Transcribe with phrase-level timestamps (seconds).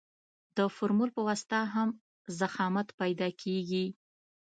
[0.57, 1.89] د فورمول په واسطه هم
[2.39, 3.85] ضخامت پیدا کیږي